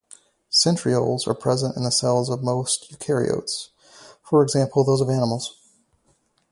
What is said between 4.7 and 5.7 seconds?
those of animals.